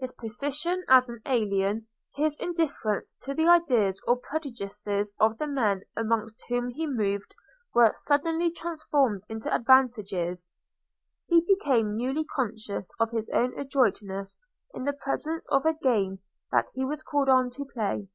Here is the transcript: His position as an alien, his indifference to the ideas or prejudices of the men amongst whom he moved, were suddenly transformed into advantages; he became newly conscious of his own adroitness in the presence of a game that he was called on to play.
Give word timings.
His 0.00 0.10
position 0.10 0.82
as 0.88 1.08
an 1.08 1.20
alien, 1.24 1.86
his 2.16 2.36
indifference 2.40 3.14
to 3.22 3.32
the 3.32 3.46
ideas 3.46 4.02
or 4.08 4.16
prejudices 4.16 5.14
of 5.20 5.38
the 5.38 5.46
men 5.46 5.82
amongst 5.94 6.42
whom 6.48 6.68
he 6.70 6.84
moved, 6.88 7.36
were 7.72 7.92
suddenly 7.92 8.50
transformed 8.50 9.22
into 9.28 9.54
advantages; 9.54 10.50
he 11.28 11.42
became 11.42 11.96
newly 11.96 12.24
conscious 12.24 12.90
of 12.98 13.12
his 13.12 13.28
own 13.32 13.56
adroitness 13.56 14.40
in 14.74 14.82
the 14.82 14.94
presence 14.94 15.46
of 15.46 15.64
a 15.64 15.74
game 15.74 16.18
that 16.50 16.66
he 16.74 16.84
was 16.84 17.04
called 17.04 17.28
on 17.28 17.48
to 17.50 17.64
play. 17.64 18.08